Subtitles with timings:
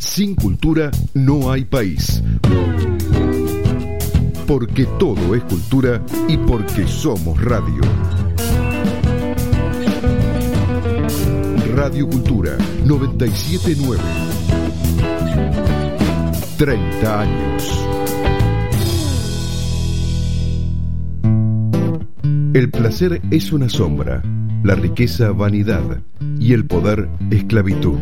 [0.00, 2.22] Sin cultura no hay país.
[4.46, 7.82] Porque todo es cultura y porque somos radio.
[11.76, 14.02] Radio Cultura 979.
[16.56, 17.86] 30 años.
[22.54, 24.22] El placer es una sombra,
[24.64, 26.00] la riqueza vanidad
[26.38, 27.98] y el poder esclavitud.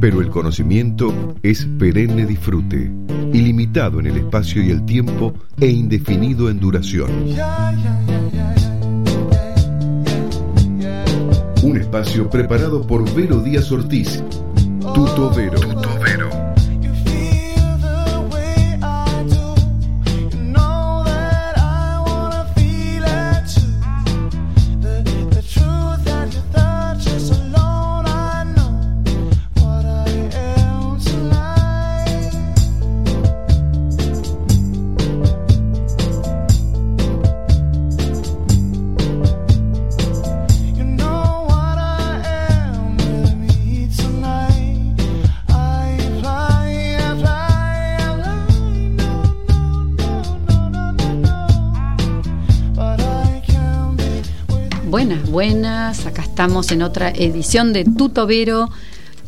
[0.00, 2.90] Pero el conocimiento es perenne disfrute,
[3.34, 7.10] ilimitado en el espacio y el tiempo e indefinido en duración.
[11.62, 14.24] Un espacio preparado por Vero Díaz Ortiz,
[14.94, 15.60] Tuto Vero.
[56.40, 58.70] Estamos en otra edición de Tutovero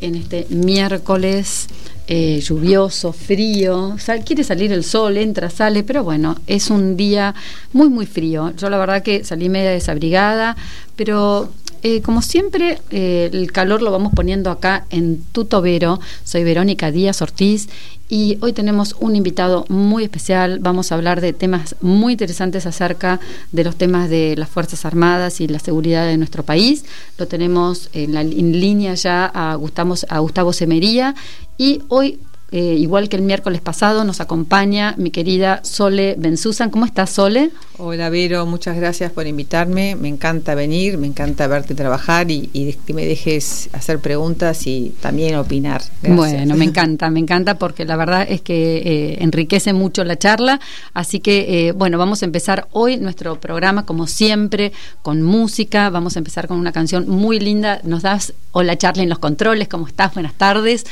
[0.01, 1.67] en este miércoles
[2.07, 3.97] eh, lluvioso, frío.
[4.25, 7.35] quiere salir el sol, entra, sale, pero bueno, es un día
[7.75, 8.55] muy, muy frío.
[8.57, 10.57] Yo la verdad que salí media desabrigada,
[10.97, 11.51] pero
[11.83, 16.01] eh, como siempre, eh, el calor lo vamos poniendo acá en Tutovero.
[16.25, 17.69] Soy Verónica Díaz Ortiz
[18.09, 20.59] y hoy tenemos un invitado muy especial.
[20.61, 25.41] Vamos a hablar de temas muy interesantes acerca de los temas de las Fuerzas Armadas
[25.41, 26.85] y la seguridad de nuestro país.
[27.19, 31.15] Lo tenemos en, la, en línea ya a Gustavo, a Gustavo Semería
[31.59, 32.21] y hoy
[32.53, 36.69] eh, igual que el miércoles pasado, nos acompaña mi querida Sole Bensusan.
[36.69, 37.51] ¿Cómo estás, Sole?
[37.79, 39.97] Hola, Vero, muchas gracias por invitarme.
[39.97, 45.37] Me encanta venir, me encanta verte trabajar y, que me dejes hacer preguntas y también
[45.37, 45.81] opinar.
[46.03, 50.61] Bueno, me encanta, me encanta porque la verdad es que eh, enriquece mucho la charla.
[50.93, 55.89] Así que, eh, bueno, vamos a empezar hoy nuestro programa, como siempre, con música.
[55.89, 57.81] Vamos a empezar con una canción muy linda.
[57.83, 60.13] Nos das Hola Charlie en los controles, ¿cómo estás?
[60.13, 60.85] Buenas tardes.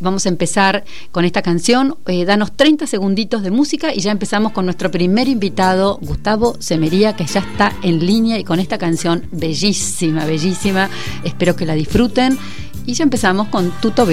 [0.00, 0.69] vamos a empezar
[1.12, 1.96] con esta canción.
[2.06, 7.16] Eh, danos 30 segunditos de música y ya empezamos con nuestro primer invitado, Gustavo Semería,
[7.16, 10.88] que ya está en línea y con esta canción bellísima, bellísima.
[11.24, 12.38] Espero que la disfruten.
[12.86, 14.06] Y ya empezamos con Tuto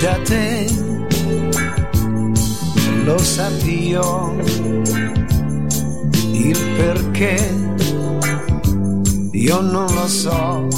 [0.00, 0.66] da te,
[3.04, 3.48] lo sa
[6.32, 7.36] il perché,
[9.32, 10.68] io non lo so,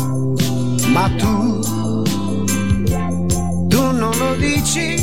[0.88, 1.60] ma tu,
[3.68, 4.96] tu non lo dici,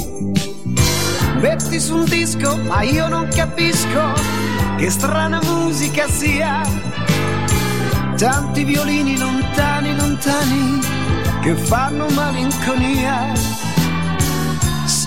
[1.39, 4.13] metti su un disco, ma io non capisco
[4.77, 6.61] che strana musica sia.
[8.15, 10.79] Tanti violini lontani, lontani,
[11.41, 13.66] che fanno malinconia.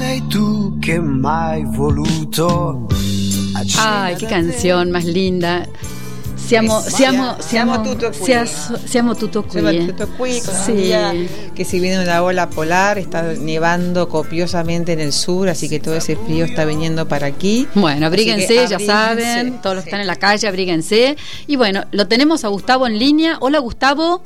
[0.00, 2.88] Sei tu che mai voluto.
[3.76, 5.66] Ay, qué canción más linda.
[6.36, 8.32] Siamo, siamo, siamo, tutto qui.
[8.86, 9.60] Siamo tutto qui.
[9.60, 10.90] Siamo tutto qui con sí.
[11.54, 15.96] que si viene una ola polar, está nevando copiosamente en el sur, así que todo
[15.96, 17.68] ese frío está viniendo para aquí.
[17.74, 21.18] Bueno, abríguense, ya saben, todos los que están en la calle, abríguense.
[21.46, 23.36] Y bueno, lo tenemos a Gustavo en línea.
[23.40, 24.22] Hola Gustavo.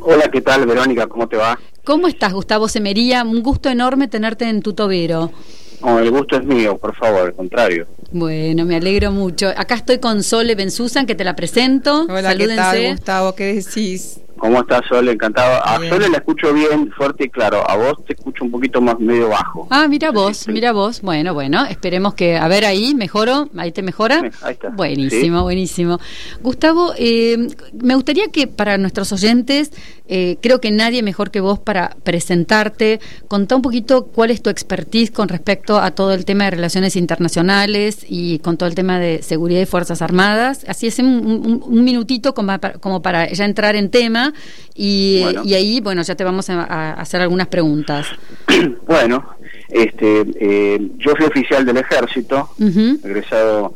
[0.00, 1.06] Hola, ¿qué tal Verónica?
[1.06, 1.58] ¿Cómo te va?
[1.84, 3.22] ¿Cómo estás Gustavo Semería?
[3.22, 5.32] Un gusto enorme tenerte en tu tobero.
[5.80, 7.86] No, el gusto es mío, por favor, al contrario.
[8.10, 9.48] Bueno, me alegro mucho.
[9.56, 12.06] Acá estoy con Sole Bensusan, que te la presento.
[12.08, 13.34] Hola, ¿qué tal, Gustavo?
[13.34, 14.20] ¿Qué decís?
[14.38, 15.12] ¿Cómo estás, Sole?
[15.12, 15.64] Encantado.
[15.64, 17.68] A Sole la escucho bien, fuerte y claro.
[17.68, 19.66] A vos te escucho un poquito más medio bajo.
[19.70, 21.00] Ah, mira vos, mira vos.
[21.00, 22.36] Bueno, bueno, esperemos que...
[22.36, 23.48] A ver, ahí, mejoro.
[23.56, 24.22] ¿Ahí te mejora?
[24.42, 24.68] ahí está.
[24.70, 25.98] Buenísimo, buenísimo.
[26.42, 29.72] Gustavo, eh, me gustaría que para nuestros oyentes,
[30.06, 34.50] eh, creo que nadie mejor que vos para presentarte, contá un poquito cuál es tu
[34.50, 38.98] expertise con respecto a todo el tema de relaciones internacionales y con todo el tema
[38.98, 40.64] de seguridad y Fuerzas Armadas.
[40.68, 44.25] Así es un, un minutito como como para ya entrar en tema
[44.74, 45.22] y,
[45.54, 48.06] ahí, bueno, ya te vamos a, hacer algunas preguntas.
[48.86, 49.36] Bueno,
[49.68, 53.74] este, eh, yo fui oficial del ejército, egresado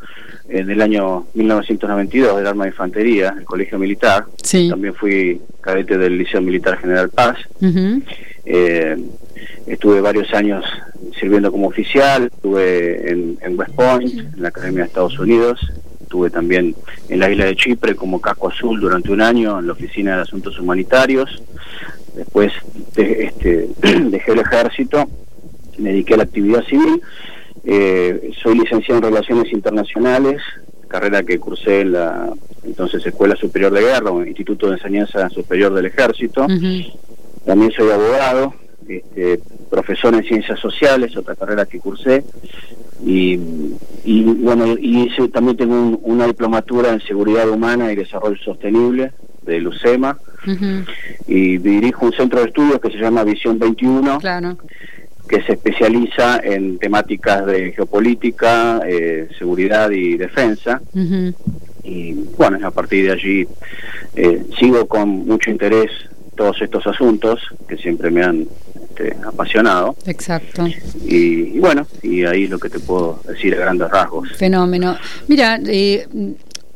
[0.48, 4.26] en el año 1992 del arma de infantería, el colegio militar.
[4.68, 7.38] También fui cadete del Liceo Militar General Paz.
[8.44, 8.96] Eh,
[9.66, 10.64] estuve varios años
[11.18, 15.60] sirviendo como oficial, estuve en, West Point, en la Academia de Estados Unidos,
[16.10, 16.74] estuve también
[17.08, 20.22] en la isla de Chipre como casco azul durante un año en la Oficina de
[20.22, 21.42] Asuntos Humanitarios.
[22.16, 22.52] Después
[22.96, 25.08] este, dejé el ejército,
[25.78, 27.00] me dediqué a la actividad civil
[27.64, 30.40] eh, soy licenciado en Relaciones Internacionales,
[30.88, 32.32] carrera que cursé en la
[32.64, 36.46] entonces Escuela Superior de Guerra o Instituto de Enseñanza Superior del Ejército.
[37.44, 38.54] También soy abogado,
[38.88, 39.40] este,
[39.70, 42.24] profesor en Ciencias Sociales, otra carrera que cursé.
[43.04, 43.36] Y,
[44.40, 49.12] bueno, y también tengo una diplomatura en Seguridad Humana y Desarrollo Sostenible
[49.42, 50.18] de Lucema.
[51.26, 54.18] Y dirijo un centro de estudios que se llama Visión 21.
[54.18, 54.56] Claro
[55.30, 60.82] que se especializa en temáticas de geopolítica, eh, seguridad y defensa.
[61.84, 63.46] Y bueno, a partir de allí
[64.16, 65.88] eh, sigo con mucho interés
[66.34, 67.38] todos estos asuntos
[67.68, 68.46] que siempre me han
[68.90, 69.96] este, apasionado.
[70.06, 70.66] Exacto.
[71.06, 74.30] Y, bueno, y ahí lo que te puedo decir a grandes rasgos.
[74.36, 74.96] Fenómeno.
[75.28, 76.06] Mira, eh,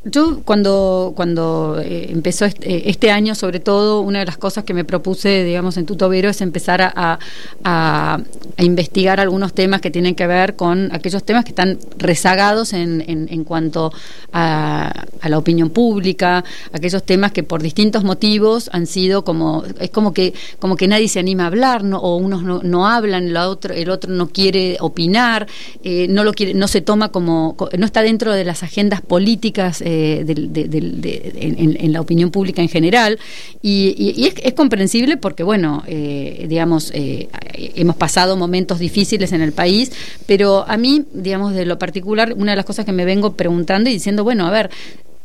[0.05, 4.75] yo cuando, cuando eh, empezó este, este, año, sobre todo, una de las cosas que
[4.75, 7.19] me propuse, digamos, en Tutovero es empezar a,
[7.65, 8.21] a,
[8.59, 13.45] investigar algunos temas que tienen que ver con aquellos temas que están rezagados en, en,
[13.45, 13.93] cuanto
[14.33, 20.13] a, la opinión pública, aquellos temas que por distintos motivos han sido como, es como
[20.13, 21.99] que, como que nadie se anima a hablar, ¿no?
[21.99, 25.47] o unos no, no hablan, el otro, el otro no quiere opinar,
[25.83, 29.81] eh, no lo quiere, no se toma como, no está dentro de las agendas políticas.
[29.81, 33.19] Eh, en, la opinión pública en general.
[33.63, 39.93] Y, es, comprensible porque, bueno, eh, digamos, eh, hemos pasado momentos difíciles en el país,
[40.27, 43.91] pero a mí, digamos, de lo particular, una de las cosas que me vengo preguntando
[43.91, 44.71] y diciendo, bueno, a ver,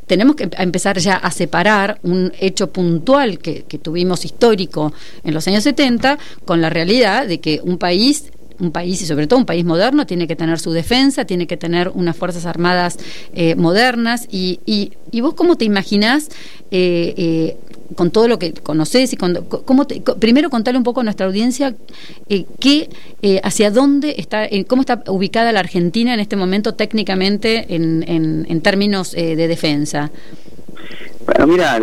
[0.07, 4.91] tenemos que empezar ya a separar un hecho puntual que, que, tuvimos histórico
[5.23, 9.27] en los años 70 con la realidad de que un país un país y sobre
[9.27, 12.97] todo un país moderno tiene que tener su defensa, tiene que tener unas fuerzas armadas
[13.33, 16.29] eh, modernas y, y, vos cómo te imaginás
[16.71, 17.57] eh, eh,
[17.95, 19.33] con todo lo que conoces y con,
[19.65, 19.87] cómo
[20.19, 21.75] primero contarle un poco a nuestra audiencia
[22.59, 22.89] qué
[23.43, 28.03] hacia dónde está cómo está ubicada la Argentina en este momento técnicamente en,
[28.47, 30.11] en, términos de defensa.
[31.25, 31.79] Bueno, mira,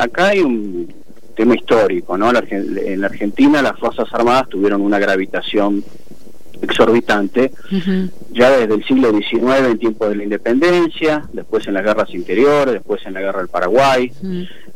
[0.00, 0.94] acá hay un
[1.34, 2.30] tema histórico, ¿no?
[2.30, 5.84] en la Argentina las Fuerzas Armadas tuvieron una gravitación
[6.62, 7.52] exorbitante,
[8.32, 12.74] ya desde el siglo XIX en tiempo de la independencia, después en las guerras interiores,
[12.74, 14.12] después en la guerra del Paraguay,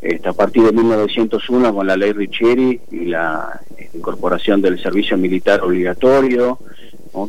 [0.00, 3.60] este, a partir de 1901 con la ley Richieri y la
[3.94, 6.58] incorporación del servicio militar obligatorio,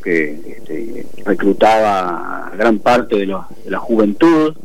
[0.01, 4.55] que este, reclutaba a gran parte de, de la juventud.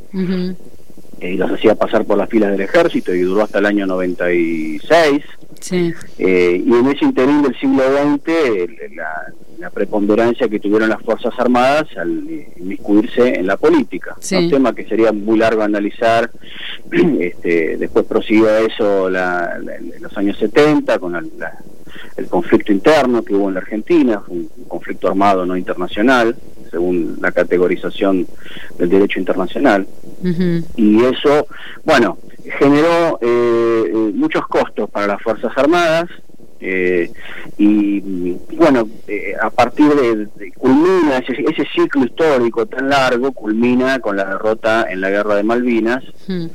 [1.20, 3.87] Eh, y los hacía pasar por las filas del ejército y duró hasta el año
[3.87, 5.23] 96.
[5.61, 5.93] Sí.
[6.19, 11.35] Eh, y en ese interín del siglo XX, la, la preponderancia que tuvieron las Fuerzas
[11.39, 14.17] Armadas al eh, inmiscuirse en la política.
[14.33, 16.31] Un tema que sería muy largo analizar.
[17.19, 23.55] Este, después prosiguió eso en los años 70 con el conflicto interno que hubo en
[23.55, 26.37] la Argentina, un, conflicto armado no internacional,
[26.71, 28.27] según la categorización
[28.79, 29.87] del derecho internacional.
[30.77, 31.47] Y eso,
[31.85, 32.19] bueno,
[32.59, 33.58] generó eh,
[34.29, 36.07] muchos costos para las Fuerzas Armadas,
[36.61, 37.11] eh,
[37.57, 38.00] y
[38.57, 44.25] bueno, eh, a partir de, culmina ese, ese, ciclo histórico tan largo, culmina con la
[44.25, 46.47] derrota en la guerra de Malvinas hmm.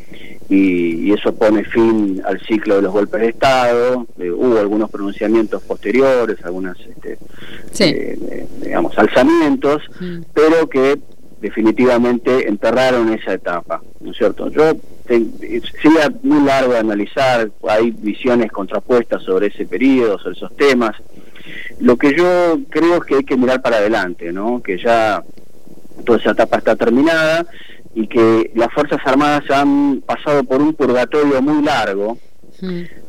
[0.50, 4.06] y, eso pone fin al ciclo de los golpes de Estado.
[4.20, 8.18] Eh, hubo algunos pronunciamientos posteriores, algunos este,
[8.62, 10.22] digamos, alzamientos, hmm.
[10.34, 11.00] pero que
[11.44, 14.50] definitivamente enterraron esa etapa, ¿no es cierto?
[14.50, 14.72] Yo
[15.06, 20.96] sería muy largo analizar, hay visiones contrapuestas sobre ese periodo, sobre esos temas.
[21.82, 24.64] Lo que yo creo es que hay que mirar para adelante, ¿no?
[24.64, 25.22] Que ya
[26.06, 27.46] toda esa etapa está terminada
[27.94, 32.18] y que las Fuerzas Armadas han pasado por un purgatorio muy largo,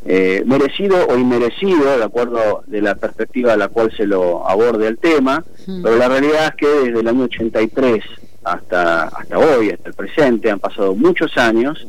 [0.05, 4.88] eh, merecido o inmerecido, de acuerdo de la perspectiva a la cual se lo aborde
[4.88, 8.03] el tema, pero la realidad es que desde el año 83
[8.45, 11.87] hasta, hasta hoy, hasta el presente, han pasado muchos años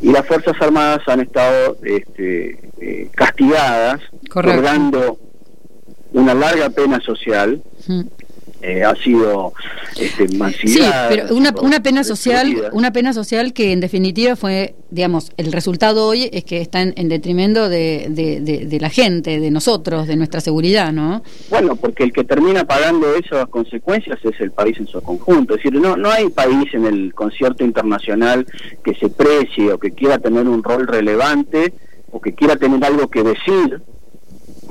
[0.00, 5.18] y las Fuerzas Armadas han estado este, eh, castigadas, otorgando
[6.12, 7.62] una larga pena social,
[8.66, 9.52] eh, ha sido
[9.98, 10.26] este,
[10.66, 15.52] Sí, pero una, una pena social, una pena social que en definitiva fue, digamos, el
[15.52, 20.40] resultado hoy es que está en, detrimento de, de, la gente, de nosotros, de nuestra
[20.40, 21.22] seguridad, ¿no?
[21.50, 25.54] Bueno, porque el que termina pagando esas consecuencias es el país en su conjunto.
[25.54, 28.46] Es decir, no, no hay país en el concierto internacional
[28.82, 31.74] que se precie o que quiera tener un rol relevante
[32.10, 33.82] o que quiera tener algo que decir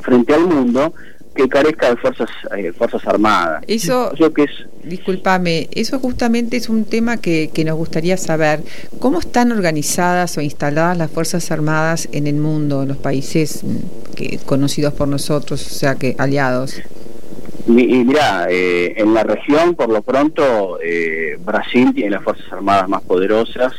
[0.01, 0.93] frente al mundo
[1.35, 3.63] que carezca de fuerzas eh, fuerzas armadas.
[3.67, 4.51] Eso, que es,
[4.83, 8.61] discúlpame, eso justamente es un tema que, que nos gustaría saber.
[8.99, 14.15] ¿Cómo están organizadas o instaladas las fuerzas armadas en el mundo, en los países mm,
[14.15, 16.81] que, conocidos por nosotros, o sea, que aliados?
[17.65, 22.89] Y, mira, eh, en la región, por lo pronto, eh, Brasil tiene las fuerzas armadas
[22.89, 23.73] más poderosas,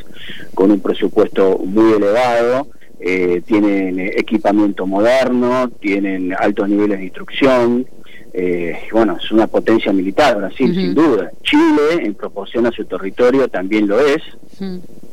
[0.55, 2.69] con un presupuesto muy elevado
[3.07, 7.87] eh, tienen equipamiento moderno, tienen altos niveles de instrucción,
[8.33, 11.31] eh, bueno, es una potencia militar Brasil, sin duda.
[11.43, 14.23] Chile, en proporción a su territorio, también lo es.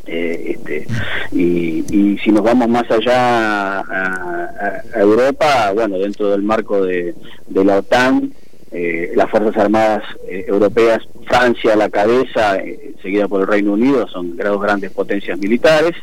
[0.07, 0.87] Eh, este,
[1.33, 7.13] y, si nos vamos más allá a, Europa, bueno, dentro del marco de,
[7.49, 8.31] la OTAN,
[8.71, 12.57] las Fuerzas Armadas Europeas, Francia a la cabeza,
[13.01, 15.93] seguida por el Reino Unido, son grados grandes potencias militares.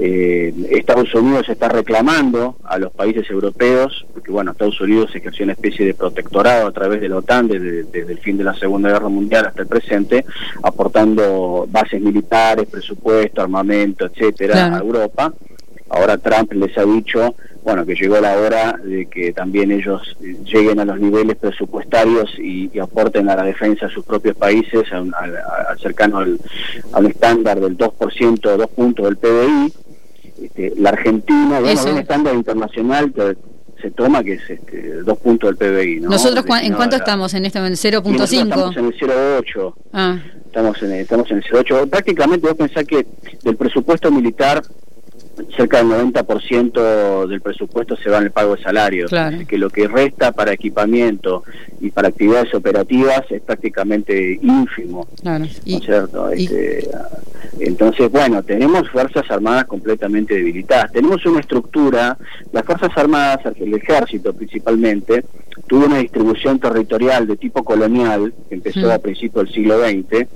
[0.00, 5.54] Eh, Estados Unidos está reclamando a los países europeos, porque bueno, Estados Unidos ejerció una
[5.54, 9.08] especie de protectorado a través de la OTAN desde, el fin de la Segunda Guerra
[9.08, 10.24] Mundial hasta el presente,
[10.62, 15.32] aportando bases militares, presupuesto, armamento, etcétera, a Europa.
[15.90, 17.34] Ahora Trump les ha dicho,
[17.68, 22.78] bueno, que llegó la hora de que también ellos lleguen a los niveles presupuestarios y,
[22.78, 25.12] aporten a la defensa de sus propios países, al,
[25.78, 26.40] cercano al,
[26.92, 29.72] al estándar del 2%, dos puntos del PBI
[30.42, 33.36] este, la Argentina, bueno, un estándar internacional que
[33.82, 36.00] se toma que es este, dos puntos del PBI.
[36.00, 36.10] ¿no?
[36.10, 37.78] ¿Nosotros en cuánto estamos en este momento?
[37.78, 38.42] ¿0.5?
[38.44, 39.74] Estamos en el 0.8.
[39.92, 40.18] Ah.
[40.46, 41.90] Estamos, en el, estamos en el 0.8.
[41.90, 43.06] Prácticamente vos pensás que
[43.42, 44.62] del presupuesto militar
[45.56, 49.10] cerca del 90% del presupuesto se va en el pago de salarios,
[49.48, 51.44] que lo que resta para equipamiento
[51.80, 55.46] y para actividades operativas es prácticamente ínfimo, claro.
[55.80, 56.30] cierto?
[56.30, 56.88] Este,
[57.60, 62.16] entonces, bueno, tenemos Fuerzas Armadas completamente debilitadas, tenemos una estructura,
[62.52, 65.24] las Fuerzas Armadas, el ejército principalmente,
[65.66, 70.26] tuvo una distribución territorial de tipo colonial, que empezó a principios del siglo XX,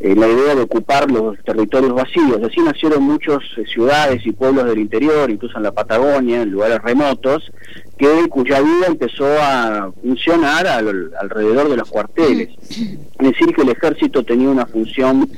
[0.00, 2.40] eh, la idea de ocupar los territorios vacíos.
[2.42, 6.80] Así nacieron muchas eh, ciudades y pueblos del interior, incluso en la Patagonia, en lugares
[6.82, 7.50] remotos,
[7.96, 12.50] que cuya vida empezó a funcionar alrededor de los cuarteles.
[13.18, 15.28] Es decir, que el ejército tenía una función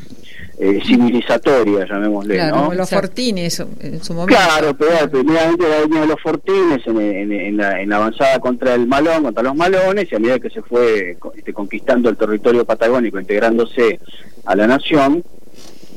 [0.61, 4.37] eh, civilizatoria, llamémosle, claro, los fortines en su momento.
[4.37, 9.57] Claro, pero primeramente la de los fortines en, la, avanzada contra el malón, contra los
[9.57, 14.01] malones, y a medida que se fue este, conquistando el territorio patagónico, integrándose
[14.45, 15.25] a la nación,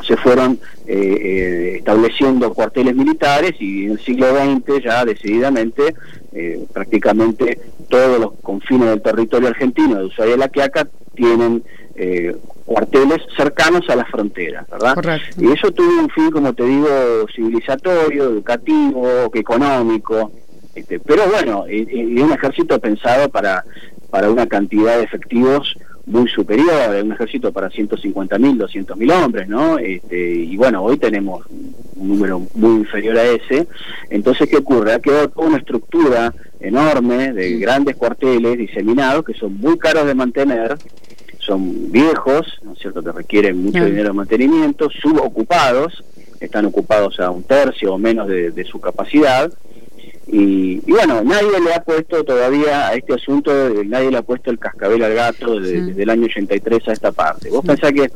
[0.07, 5.93] se fueron eh, eh, estableciendo cuarteles militares y en el siglo XX ya decididamente
[6.73, 11.63] prácticamente todos los confines del territorio argentino de Ushuaia y La Quiaca tienen
[11.95, 14.95] eh, cuarteles cercanos a la frontera, ¿verdad?
[15.37, 16.87] Y eso tuvo un fin, como te digo,
[17.35, 20.31] civilizatorio, educativo, económico,
[20.75, 23.63] este, pero bueno, y, un ejército pensado para,
[24.09, 29.77] para una cantidad de efectivos muy superior, un ejército para 150.000, 200.000 hombres, ¿no?
[29.77, 31.45] Este, y bueno, hoy tenemos
[31.95, 33.67] un número muy inferior a ese.
[34.09, 34.93] Entonces, ¿qué ocurre?
[34.93, 40.15] Ha quedado toda una estructura enorme de grandes cuarteles diseminados que son muy caros de
[40.15, 40.77] mantener,
[41.45, 46.03] son viejos, ¿no es cierto?, que requieren mucho dinero de mantenimiento, subocupados,
[46.39, 49.51] están ocupados a un tercio o menos de, su capacidad.
[50.25, 53.51] Y, bueno, nadie le ha puesto todavía a este asunto,
[53.85, 57.49] nadie le ha puesto el cascabel al gato desde, el año 83 a esta parte.
[57.49, 58.09] Vos pensás que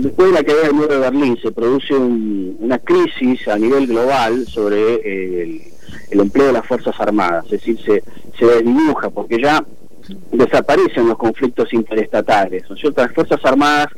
[0.00, 4.46] después de la caída del muro de Berlín se produce una crisis a nivel global
[4.46, 4.96] sobre
[5.42, 5.62] el,
[6.10, 8.02] el, empleo de las Fuerzas Armadas, es decir, se,
[8.38, 9.64] se desdibuja porque ya
[10.32, 12.64] desaparecen los conflictos interestatales.
[12.68, 13.88] Las Fuerzas Armadas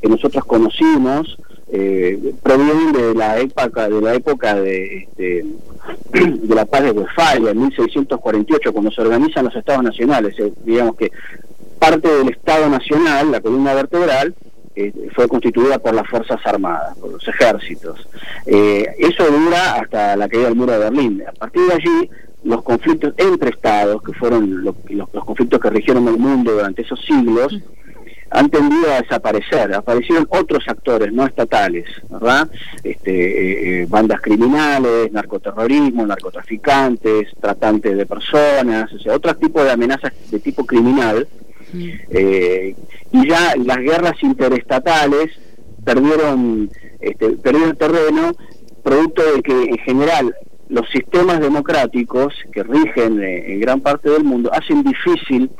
[0.00, 1.38] que nosotros conocimos
[1.72, 5.44] eh, provienen de la época de la época de, este,
[6.12, 10.38] de la paz de Westfalia, en 1648, cuando se organizan los estados nacionales.
[10.38, 11.10] Eh, digamos que
[11.78, 14.34] parte del Estado Nacional, la columna vertebral,
[14.76, 18.06] eh, fue constituida por las Fuerzas Armadas, por los ejércitos.
[18.46, 21.22] eso dura hasta la caída del muro de Berlín.
[21.26, 22.10] A partir de allí
[22.44, 24.74] los conflictos entre estados, que fueron los,
[25.24, 27.58] conflictos que rigieron el mundo durante esos siglos,
[28.30, 29.74] han tendido a desaparecer.
[29.74, 32.48] Aparecieron otros actores no estatales, ¿verdad?
[32.82, 39.70] Este, eh, eh, bandas criminales, narcoterrorismo, narcotraficantes, tratantes de personas, o sea, otros tipos de
[39.72, 41.26] amenazas de tipo criminal
[42.10, 42.74] Eh,
[43.12, 45.30] y ya las guerras interestatales
[45.84, 46.70] perdieron,
[47.00, 48.32] este, perdieron terreno
[48.82, 50.34] producto de que en general
[50.68, 55.50] los sistemas democráticos que rigen eh, en gran parte del mundo hacen difícil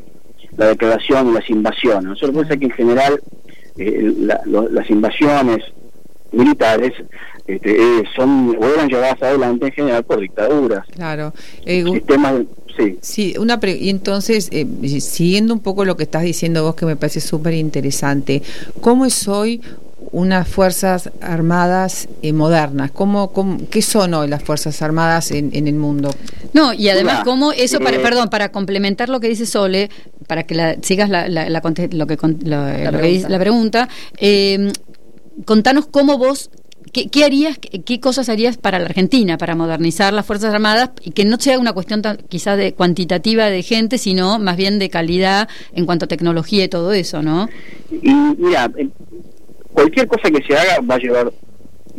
[0.57, 2.05] la declaración y las invasiones.
[2.05, 3.21] Nosotros pensamos que en general
[3.77, 4.13] eh,
[4.47, 5.65] las invasiones
[6.33, 6.93] militares
[7.47, 10.87] este, eh, son o eran llevadas adelante en general por dictaduras.
[10.95, 11.33] Claro.
[12.77, 12.99] sí.
[13.01, 14.51] Sí, una y entonces,
[15.01, 18.43] siguiendo un poco lo que estás diciendo vos, que me parece súper interesante,
[18.81, 19.61] ¿cómo es hoy
[20.15, 22.93] unas fuerzas armadas eh, modernas.
[22.93, 23.33] ¿Cómo,
[23.69, 26.15] qué son hoy las fuerzas armadas en, el mundo?
[26.53, 29.91] No, y además, ¿cómo eso, para, eh, perdón, para complementar lo que dice Sole,
[30.29, 34.73] para que la, sigas la, la, lo que, lo, pregunta, la pregunta eh,
[35.45, 36.51] contanos cómo vos
[36.93, 41.25] ¿Qué, harías, qué cosas harías para la Argentina, para modernizar las Fuerzas Armadas y que
[41.25, 45.49] no sea una cuestión tan, quizás de cuantitativa de gente, sino más bien de calidad
[45.73, 47.49] en cuanto a tecnología y todo eso, ¿no?
[47.91, 48.71] Y mira,
[49.75, 51.33] cualquier cosa que se haga va a llevar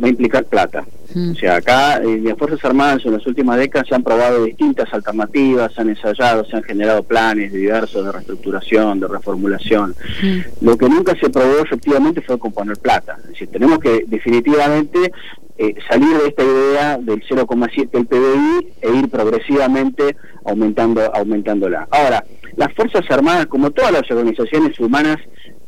[0.02, 0.84] va a implicar plata.
[1.14, 1.30] Mm.
[1.32, 4.92] O sea, acá en las Fuerzas Armadas en las últimas décadas se han probado distintas
[4.92, 9.94] alternativas, se han ensayado, se han generado planes diversos de reestructuración, de reformulación.
[10.22, 10.64] Mm.
[10.64, 13.16] Lo que nunca se probó efectivamente fue componer plata.
[13.24, 15.12] Es decir, tenemos que definitivamente
[15.58, 21.88] eh, salir de esta idea del 0,7 del PBI e ir progresivamente aumentando aumentándola.
[21.90, 22.22] Ahora,
[22.56, 25.16] las Fuerzas Armadas, como todas las organizaciones humanas,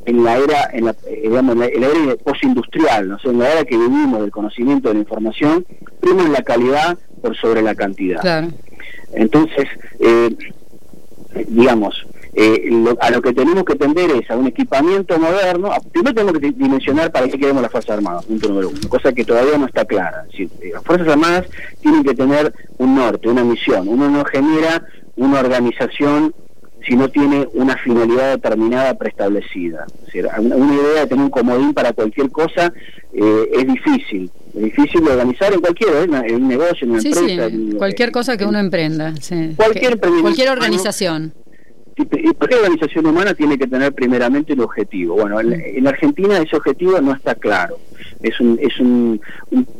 [0.08, 3.18] en la era, en la, eh, digamos, en la, era postindustrial, ¿no?
[3.22, 5.66] en la era que vivimos del conocimiento de la información,
[6.00, 8.48] prima la calidad por sobre la cantidad.
[9.12, 9.66] Entonces,
[10.00, 10.34] eh,
[11.48, 15.72] digamos, eh, a lo que tenemos que tender es a un equipamiento moderno.
[15.92, 19.26] Primero tenemos que dimensionar para qué queremos las Fuerzas Armadas, punto número uno, cosa que
[19.26, 20.24] todavía no está clara.
[20.72, 21.46] las Fuerzas Armadas
[21.82, 23.88] tienen que tener un norte, una misión.
[23.88, 24.82] Uno no genera
[25.16, 26.32] una organización
[26.86, 29.86] si no tiene una finalidad determinada preestablecida.
[30.14, 32.72] una idea de tener un comodín para cualquier cosa
[33.12, 34.30] eh, es difícil.
[34.54, 37.50] Es difícil de organizar en cualquier en un negocio, en una empresa.
[37.76, 39.14] cualquier cosa que uno emprenda.
[39.56, 41.32] Cualquier, cualquier organización.
[41.98, 45.16] Y organización humana tiene que tener primeramente un objetivo.
[45.16, 47.78] Bueno, en, Argentina ese objetivo no está claro.
[48.22, 49.20] Es un, es un,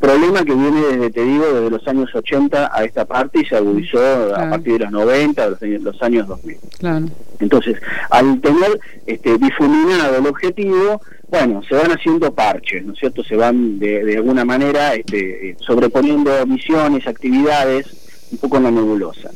[0.00, 3.56] problema que viene desde, te digo, desde los años 80 a esta parte y se
[3.56, 6.57] agudizó a partir de los 90, los, los años 2000.
[6.78, 7.07] Claro.
[7.40, 7.76] Entonces,
[8.11, 13.22] al tener este, difuminado el objetivo, bueno, se van haciendo parches, ¿no es cierto?
[13.22, 19.31] Se van de, de alguna manera este, sobreponiendo misiones, actividades, un poco en la nebulosa.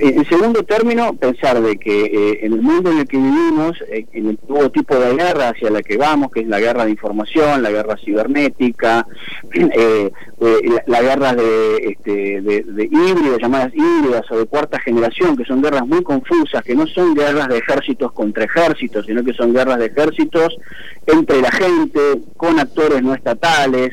[0.00, 3.76] Eh, en segundo término, pensar de que eh, en el mundo en el que vivimos,
[3.88, 6.84] eh, en el nuevo tipo de guerra hacia la que vamos, que es la guerra
[6.84, 9.06] de información, la guerra cibernética,
[10.86, 15.86] la, guerra de, este, de, híbridos, llamadas híbridas o de cuarta generación, que son guerras
[15.86, 19.86] muy confusas, que no son guerras de ejércitos contra ejércitos, sino que son guerras de
[19.86, 20.56] ejércitos
[21.06, 22.00] entre la gente,
[22.36, 23.90] con actores no estatales,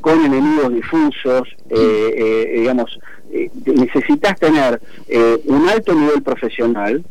[0.00, 2.98] con enemigos difusos, digamos,
[3.32, 7.04] eh, necesitas tener eh, un alto nivel profesional,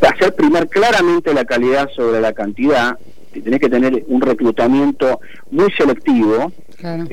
[0.00, 2.98] hacer primar claramente la calidad sobre la cantidad,
[3.30, 6.50] tenés que tener un reclutamiento muy selectivo.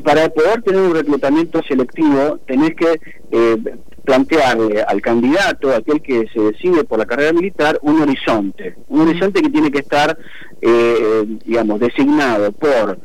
[0.04, 3.00] Para poder tener un reclutamiento selectivo, tenés que
[3.32, 3.58] eh,
[4.06, 8.76] plantearle al candidato, aquel que se decide por la carrera militar, un horizonte.
[8.88, 10.17] Un horizonte que tiene que estar,
[11.46, 13.00] digamos, designado por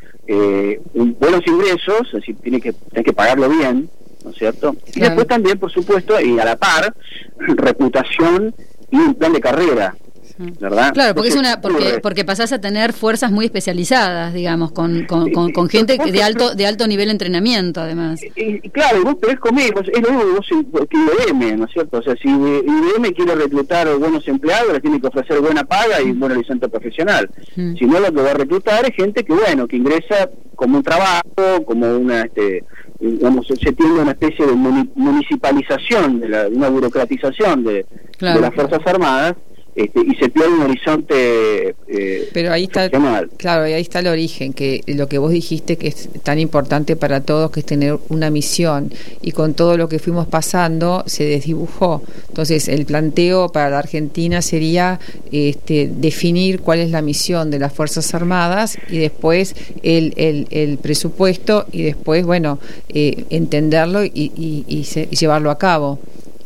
[1.18, 3.88] buenos ingresos, es decir, tiene que, tiene que pagarlo bien,
[4.24, 4.76] ¿no es cierto?
[4.94, 6.94] Y después también, por supuesto, y a la par,
[7.38, 8.54] reputación
[8.90, 9.94] y un plan de carrera.
[10.38, 10.92] ¿verdad?
[10.92, 15.32] Claro, porque es una porque porque pasás a tener fuerzas muy especializadas, digamos, con, con,
[15.32, 18.20] con, gente de alto de alto nivel de entrenamiento, además.
[18.36, 21.98] Y, claro, vos tenés conmigo, es lo mismo que IBM, ¿no es cierto?
[21.98, 26.10] O sea, si IBM quiere reclutar buenos empleados, les tiene que ofrecer buena paga y
[26.10, 27.28] un buen horizonte profesional.
[27.54, 30.82] Si no, lo que va a reclutar es gente que, bueno, que ingresa como un
[30.82, 32.22] trabajo, como una...
[32.22, 32.64] este
[33.00, 37.86] digamos, se tiene una especie de municipalización, de, la, una burocratización de,
[38.18, 39.34] de las Fuerzas Armadas,
[39.74, 42.90] este, y se pierde un horizonte eh, pero ahí está
[43.36, 47.20] claro ahí está el origen que lo que vos dijiste que es tan importante para
[47.20, 52.02] todos que es tener una misión y con todo lo que fuimos pasando se desdibujó.
[52.28, 55.00] Entonces el planteo para la Argentina sería
[55.32, 60.78] este, definir cuál es la misión de las fuerzas armadas y después el, el, el
[60.78, 65.98] presupuesto y después bueno eh, entenderlo y, y, y llevarlo a cabo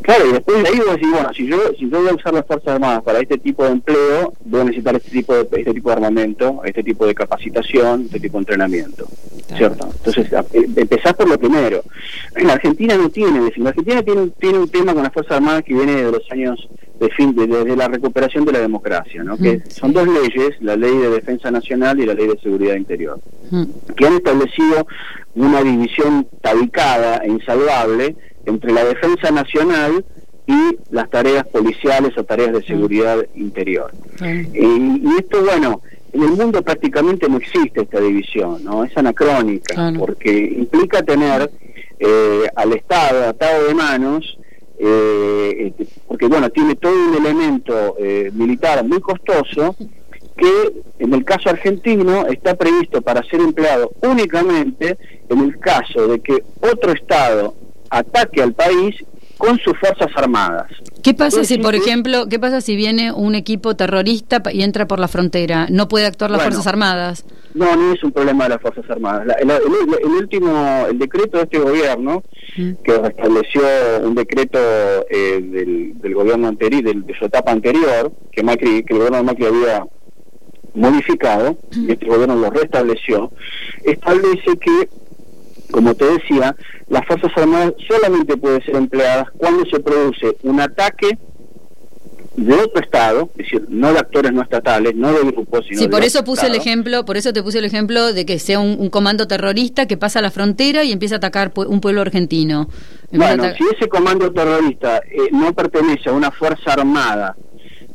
[0.02, 2.34] Claro, y después de ahí vos decís, bueno, si yo, si yo voy a usar
[2.34, 5.74] las Fuerzas Armadas para este tipo de empleo, voy a necesitar este tipo de, este
[5.74, 9.06] tipo de armamento, este tipo de capacitación, este tipo de entrenamiento,
[9.56, 9.88] ¿cierto?
[9.96, 11.82] Entonces, eh, empezás por lo primero.
[12.36, 15.74] En Argentina no tiene, en Argentina tiene, tiene un tema con las Fuerzas Armadas que
[15.74, 16.68] viene de los años
[17.08, 19.36] desde la recuperación de la democracia, ¿no?
[19.36, 23.18] que son dos leyes, la ley de defensa nacional y la ley de seguridad interior,
[23.96, 24.86] que han establecido
[25.34, 30.04] una división tabicada e insalvable entre la defensa nacional
[30.46, 33.92] y las tareas policiales o tareas de seguridad interior.
[34.20, 35.80] y esto, bueno,
[36.12, 38.84] en el mundo prácticamente no existe esta división, ¿no?
[38.84, 41.50] Es anacrónica, porque implica tener
[41.98, 44.38] eh, al Estado atado de manos,
[44.78, 49.76] eh, este, porque bueno, tiene todo un elemento eh, militar muy costoso
[50.36, 56.20] que en el caso argentino está previsto para ser empleado únicamente en el caso de
[56.20, 57.54] que otro Estado
[57.92, 58.96] ataque al país
[59.36, 60.66] con sus fuerzas armadas.
[61.02, 65.00] ¿Qué pasa si, por ejemplo, qué pasa si viene un equipo terrorista y entra por
[65.00, 65.66] la frontera?
[65.68, 67.24] ¿No puede actuar las Fuerzas Armadas?
[67.54, 69.26] No, no es un problema de las Fuerzas Armadas.
[69.40, 72.22] el, último, el decreto de este gobierno,
[72.56, 72.72] mm.
[72.84, 73.62] que restableció
[74.04, 74.60] un decreto
[75.10, 75.40] eh,
[76.00, 79.46] del, gobierno anterior, del, de su etapa anterior, que, Macri, que el gobierno de Macri
[79.46, 79.84] había
[80.74, 83.32] modificado, y este gobierno lo restableció,
[83.84, 84.88] establece que
[85.72, 86.54] como te decía,
[86.88, 91.18] las Fuerzas Armadas solamente pueden ser empleadas cuando se produce un ataque
[92.36, 95.88] de otro estado, es decir, no de actores no estatales, no de grupos, sino sí,
[95.88, 98.88] por eso puse el ejemplo, por eso te puse el ejemplo de que sea un,
[98.88, 102.68] comando terrorista que pasa la frontera y empieza a atacar un pueblo argentino.
[103.10, 107.36] Bueno, si ese comando terrorista eh, no pertenece a una fuerza armada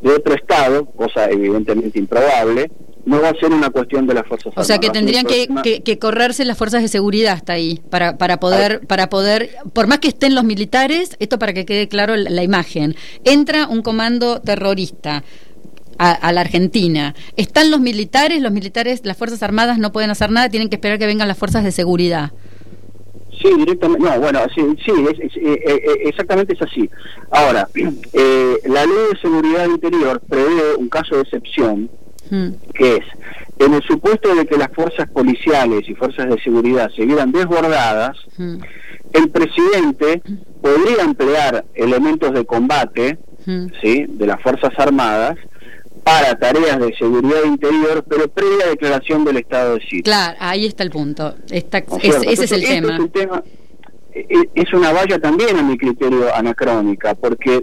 [0.02, 2.70] de otro estado, cosa evidentemente improbable,
[3.08, 4.66] no va a ser una cuestión de las fuerzas armadas.
[4.66, 8.86] O sea que tendrían que, correrse las fuerzas de seguridad hasta ahí para para poder
[8.86, 12.96] para poder por más que estén los militares esto para que quede claro la, imagen
[13.24, 15.24] entra un comando terrorista
[15.98, 17.16] a, la Argentina.
[17.38, 18.40] ¿Están los militares?
[18.40, 21.40] Los militares, las Fuerzas Armadas no pueden hacer nada, tienen que esperar que vengan las
[21.40, 22.34] fuerzas de seguridad.
[23.42, 26.88] Sí, directamente, no, bueno, sí, sí eh, eh, eh, exactamente es así.
[27.32, 31.90] Ahora, la ley de seguridad interior prevé un caso de excepción
[32.30, 32.50] Hmm.
[32.74, 33.06] que es,
[33.60, 38.18] en el supuesto de que las fuerzas policiales y fuerzas de seguridad se vieran desbordadas,
[38.38, 38.58] hmm.
[39.14, 40.22] el presidente
[40.62, 43.68] podría emplear elementos de combate hmm.
[43.82, 44.06] ¿sí?
[44.08, 45.38] de las Fuerzas Armadas
[46.04, 50.04] para tareas de seguridad interior, pero previa declaración del estado de sitio.
[50.04, 51.36] Claro, ahí está el punto.
[51.50, 52.64] ese es el
[53.12, 53.44] tema.
[54.14, 57.62] Es, e, e, es una valla también a mi criterio anacrónica, porque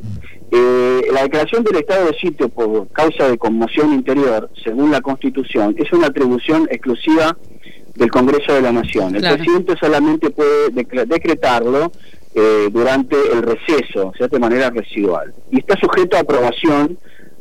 [0.56, 5.74] eh, la declaración del estado de sitio por causa de conmoción interior, según la Constitución,
[5.76, 7.36] es una atribución exclusiva
[7.96, 9.16] del Congreso de la Nación.
[9.16, 11.90] El presidente solamente puede decretarlo
[12.36, 15.34] eh, durante el receso, o sea, de manera residual.
[15.50, 16.98] Y está sujeto a aprobación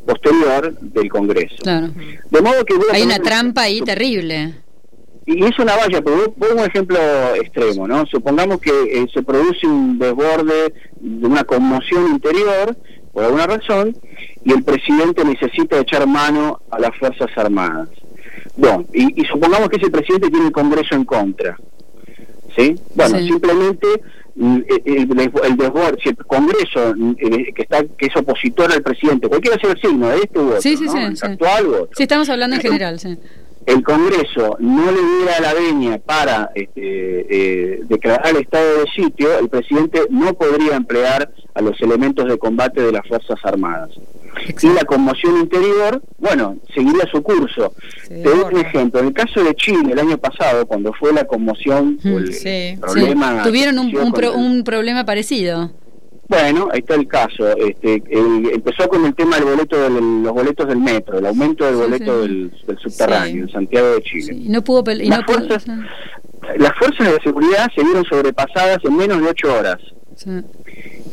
[0.07, 1.63] posterior del Congreso.
[1.63, 4.55] De modo que hay una trampa ahí terrible.
[5.27, 6.97] Y es una valla, pero pongo un ejemplo
[7.35, 8.05] extremo, ¿no?
[8.07, 12.75] Supongamos que eh, se produce un desborde de una conmoción interior
[13.13, 13.95] por alguna razón,
[14.43, 17.89] y el presidente necesita echar mano a las Fuerzas Armadas.
[18.55, 21.57] Bueno, y, supongamos que ese presidente tiene el Congreso en contra.
[22.55, 22.75] ¿Sí?
[22.93, 23.87] Bueno, simplemente
[24.35, 25.07] mm, el,
[25.57, 29.81] desborde, si el Congreso eh, que está que es opositor al presidente, cualquiera sea el
[29.81, 30.85] signo de este u otro, sí, sí,
[31.21, 33.17] actual Sí, estamos hablando en general, sí
[33.65, 36.75] el Congreso no le diera la veña para este,
[37.29, 42.37] eh, declarar el estado de sitio, el presidente no podría emplear a los elementos de
[42.37, 43.91] combate de las Fuerzas Armadas.
[44.61, 47.73] Y la conmoción interior, bueno, seguiría su curso.
[48.07, 48.99] Te doy un ejemplo.
[48.99, 53.43] En el caso de Chile, el año pasado, cuando fue la conmoción, el problema...
[53.43, 55.71] Tuvieron un, un problema parecido.
[56.27, 57.55] Bueno, ahí está el caso.
[57.57, 61.75] Este, empezó con el tema del boleto de los boletos del metro, el aumento del
[61.75, 64.37] boleto Del, subterráneo en Santiago de Chile.
[64.47, 65.65] no pudo las, fuerzas,
[66.57, 69.79] las fuerzas de seguridad se vieron sobrepasadas en menos de ocho horas.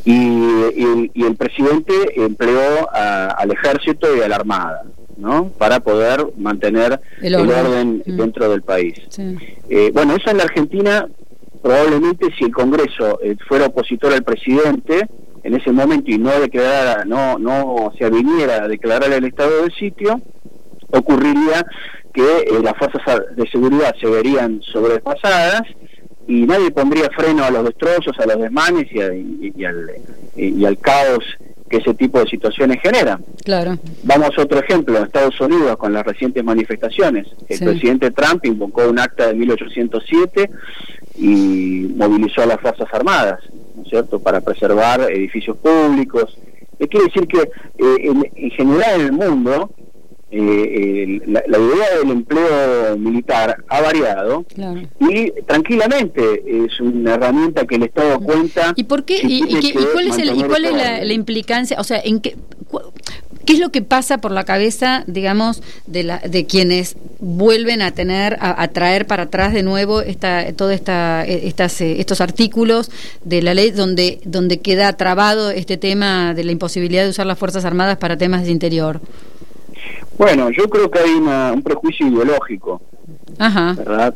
[0.04, 4.82] Y, el presidente empleó al ejército y a la armada.
[5.16, 5.50] ¿no?
[5.58, 8.16] para poder mantener el orden, mm.
[8.16, 8.94] dentro del país.
[9.68, 11.06] Eh, bueno, eso en la Argentina
[11.62, 15.06] probablemente si el Congreso eh, fuera opositor al presidente
[15.42, 19.70] en ese momento y no declarara, no, no se viniera a declarar el estado de
[19.72, 20.20] sitio,
[20.90, 21.64] ocurriría
[22.12, 25.62] que eh, las fuerzas de seguridad se verían sobrepasadas
[26.26, 29.00] y nadie pondría freno a los destrozos, a los desmanes y,
[29.64, 29.90] al,
[30.36, 31.24] y al caos
[31.70, 33.24] que ese tipo de situaciones generan.
[33.44, 33.78] Claro.
[34.02, 37.28] Vamos a otro ejemplo, Estados Unidos con las recientes manifestaciones.
[37.48, 40.50] El presidente Trump invocó un acta de 1807
[41.16, 43.40] y movilizó a las Fuerzas Armadas,
[43.76, 46.38] ¿no es cierto?, para preservar edificios públicos.
[46.78, 49.70] quiere decir que eh, en, general en el mundo
[50.32, 54.44] eh, la, idea del empleo militar ha variado
[55.00, 58.72] y tranquilamente es una herramienta que el Estado cuenta.
[58.76, 59.18] ¿Y por qué?
[59.24, 59.40] ¿Y,
[59.92, 61.80] cuál es, el, y cuál es la, implicancia?
[61.80, 62.36] O sea, ¿en qué,
[63.46, 67.92] ¿Qué es lo que pasa por la cabeza, digamos, de, la, de quienes vuelven a
[67.92, 72.90] tener, a, traer para atrás de nuevo esta, toda esta, estas, eh, estos artículos
[73.24, 77.38] de la ley donde, donde queda trabado este tema de la imposibilidad de usar las
[77.38, 79.00] Fuerzas Armadas para temas de interior?
[80.18, 82.82] Bueno, yo creo que hay un prejuicio ideológico,
[83.38, 83.74] Ajá.
[83.76, 84.14] ¿verdad?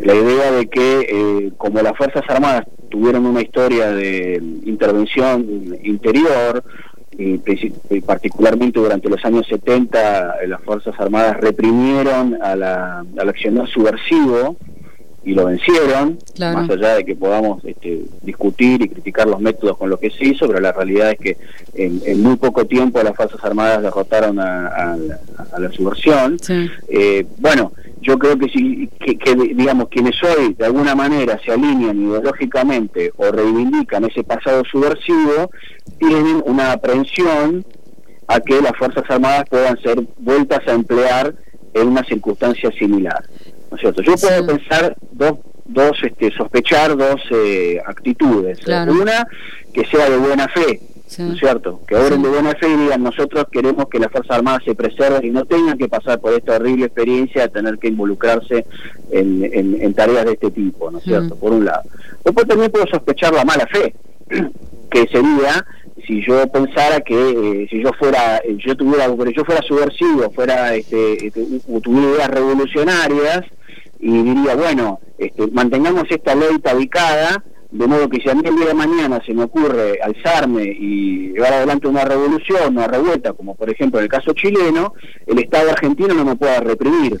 [0.00, 6.64] La idea de que eh, como las Fuerzas Armadas tuvieron una historia de intervención interior,
[7.16, 7.38] y,
[8.00, 14.56] particularmente durante los años 70 las Fuerzas Armadas reprimieron a la, al accionar subversivo
[15.24, 19.90] y lo vencieron, más allá de que podamos este, discutir y criticar los métodos con
[19.90, 21.36] lo que se hizo, pero la realidad es que
[21.74, 24.96] en, muy poco tiempo las Fuerzas Armadas derrotaron a,
[25.58, 26.38] la subversión.
[26.88, 32.00] Eh, bueno, yo creo que si que, digamos quienes hoy de alguna manera se alinean
[32.00, 35.50] ideológicamente o reivindican ese pasado subversivo
[35.98, 37.64] tienen una aprehensión
[38.26, 41.34] a que las fuerzas armadas puedan ser vueltas a emplear
[41.74, 43.22] en una circunstancia similar
[43.70, 44.02] ¿no es cierto?
[44.02, 49.26] yo puedo pensar dos dos este sospechar dos eh, actitudes una
[49.72, 50.80] que sea de buena fe
[51.16, 51.80] ¿no es cierto?
[51.86, 55.24] Que obren de buena fe y digan, nosotros queremos que las Fuerzas Armadas se preserven
[55.24, 58.66] y no tengan que pasar por esta horrible experiencia de tener que involucrarse
[59.10, 61.36] en, tareas de este tipo, ¿no es cierto?
[61.36, 61.82] Por un lado.
[62.24, 63.94] Después también puedo sospechar la mala fe,
[64.90, 65.64] que sería
[66.06, 70.74] si yo pensara que eh, si yo fuera eh, yo tuviera yo fuera subversivo fuera
[70.74, 71.44] este, este
[71.82, 73.40] tuviera ideas revolucionarias
[73.98, 78.56] y diría bueno este, mantengamos esta ley tabicada de modo que si a mí el
[78.56, 83.54] día de mañana se me ocurre alzarme y llevar adelante una revolución, una revuelta, como
[83.54, 84.94] por ejemplo en el caso chileno,
[85.26, 87.20] el Estado argentino no me pueda reprimir.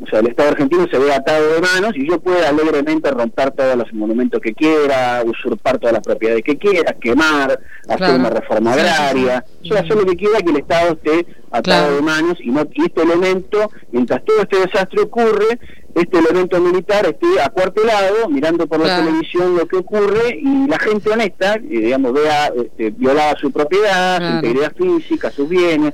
[0.00, 3.50] O sea, el Estado argentino se ve atado de manos y yo puedo alegremente romper
[3.50, 8.72] todos los monumentos que quiera, usurpar todas las propiedades que quiera, quemar, hacer una reforma
[8.72, 12.82] agraria, hacer lo que quiera que el Estado esté atado de manos y, no, y
[12.82, 15.58] este elemento, mientras todo este desastre ocurre,
[15.94, 21.10] este elemento militar esté acuartelado, mirando por la televisión lo que ocurre y la gente
[21.10, 25.92] honesta, digamos, vea este, violada su propiedad, su integridad física, sus bienes.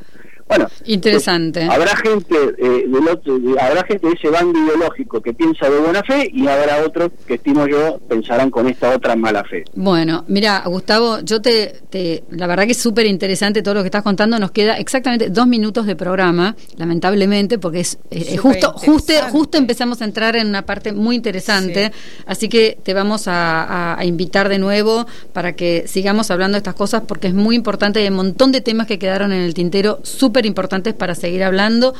[0.48, 1.60] Bueno, interesante.
[1.60, 5.78] Eh, habrá gente eh, del otro, habrá gente de ese bando ideológico que piensa de
[5.78, 9.64] buena fe y habrá otros que estimo yo pensarán con esta otra mala fe.
[9.74, 13.88] Bueno, mira, Gustavo, yo te, te la verdad que es súper interesante todo lo que
[13.88, 14.38] estás contando.
[14.38, 17.98] Nos queda exactamente dos minutos de programa, lamentablemente, porque es,
[18.40, 21.92] justo, justo, justo empezamos a entrar en una parte muy interesante.
[22.26, 26.74] Así que te vamos a, a, invitar de nuevo para que sigamos hablando de estas
[26.74, 28.00] cosas porque es muy importante.
[28.00, 31.94] Hay un montón de temas que quedaron en el tintero súper importantes para seguir hablando.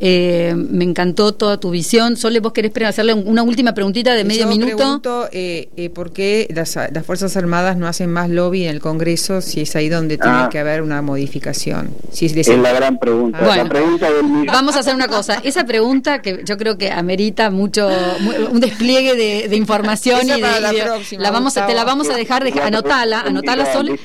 [0.00, 2.16] Eh, me encantó toda tu visión.
[2.16, 4.76] Sole, vos querés hacerle una última preguntita de medio minuto.
[4.76, 9.40] Pregunto, eh, eh, por qué las, Fuerzas Armadas no hacen más lobby en el Congreso
[9.40, 10.48] si es ahí donde tiene ah.
[10.50, 11.90] que haber una modificación.
[12.10, 13.40] Si es, la gran pregunta.
[13.56, 14.08] la pregunta
[14.46, 15.40] Vamos a hacer una cosa.
[15.44, 17.88] Esa pregunta que yo creo que amerita mucho,
[18.50, 22.60] un despliegue de, información y de, la, la vamos te la vamos a dejar, de,
[22.60, 23.98] anotala, anotala Sole.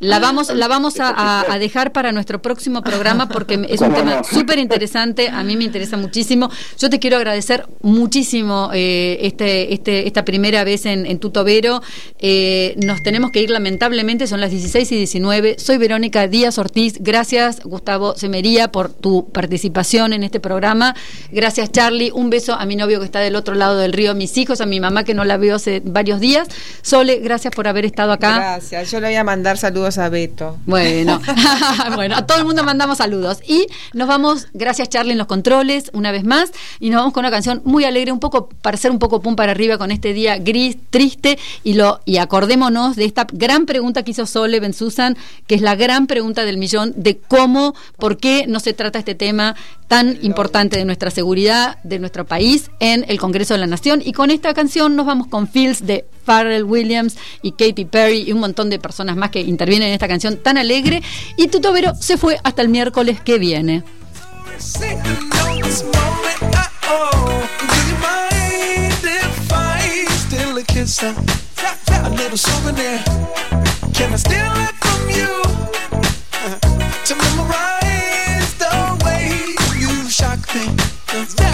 [0.00, 4.58] La vamos, la vamos a dejar para nuestro próximo programa porque es un tema súper
[4.58, 6.50] interesante, a mí me interesa muchísimo.
[6.78, 11.82] Yo te quiero agradecer muchísimo eh, este, este, esta primera vez en, en Tutobero.
[12.18, 15.56] Eh, nos tenemos que ir lamentablemente, son las 16 y 19.
[15.58, 16.94] Soy Verónica Díaz Ortiz.
[17.00, 20.94] Gracias, Gustavo Semería, por tu participación en este programa.
[21.30, 22.10] Gracias, Charlie.
[22.12, 24.60] Un beso a mi novio que está del otro lado del río, a mis hijos,
[24.60, 26.48] a mi mamá que no la veo hace varios días.
[26.82, 28.36] Sole, gracias por haber estado acá.
[28.36, 28.90] Gracias.
[28.90, 30.58] Yo le voy a mandar saludos a Beto.
[30.66, 31.20] Bueno,
[31.94, 33.38] bueno, a todo el mundo mandamos saludos.
[33.46, 37.22] Y nos vamos, gracias Charlie en los controles, una vez más, y nos vamos con
[37.24, 40.12] una canción muy alegre, un poco, para ser un poco pum para arriba con este
[40.12, 44.74] día gris, triste, y lo, y acordémonos de esta gran pregunta que hizo Sole Ben
[44.74, 48.98] Susan, que es la gran pregunta del millón de cómo, por qué no se trata
[48.98, 49.56] este tema
[49.88, 54.02] tan importante de nuestra seguridad, de nuestro país, en el Congreso de la Nación.
[54.04, 58.32] Y con esta canción nos vamos con Fields de Pharrell Williams y Katy Perry y
[58.32, 61.02] un montón de personas más que intervienen en esta canción tan alegre.
[61.36, 63.82] Y Tutobero se fue hasta el miércoles que viene.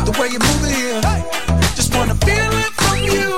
[0.04, 1.00] The way you move here.
[1.74, 3.36] Just wanna feel it from you.